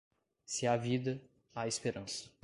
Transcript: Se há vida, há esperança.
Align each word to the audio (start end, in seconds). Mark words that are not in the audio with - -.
Se 0.47 0.65
há 0.65 0.75
vida, 0.75 1.21
há 1.53 1.67
esperança. 1.67 2.31